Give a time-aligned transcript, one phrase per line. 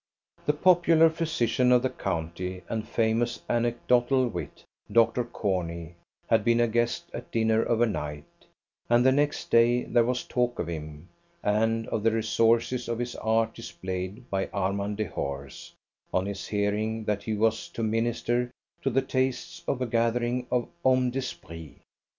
[0.47, 5.23] The popular physician of the county and famous anecdotal wit, Dr.
[5.23, 5.93] Corney,
[6.27, 8.23] had been a guest at dinner overnight,
[8.89, 11.07] and the next day there was talk of him,
[11.43, 15.71] and of the resources of his art displayed by Armand Dehors
[16.11, 18.49] on his hearing that he was to minister
[18.81, 21.75] to the tastes of a gathering of hommes d'esprit.